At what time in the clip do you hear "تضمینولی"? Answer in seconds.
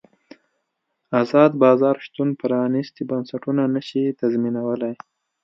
4.19-4.93